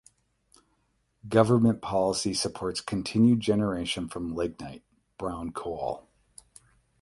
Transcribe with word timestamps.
Government 1.29 1.79
policy 1.83 2.33
supports 2.33 2.81
continued 2.81 3.39
generation 3.41 4.07
from 4.07 4.33
lignite 4.33 4.81
(brown 5.19 5.51
coal). 5.51 6.07